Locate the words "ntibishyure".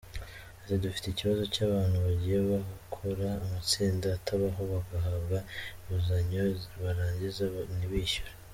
7.77-8.31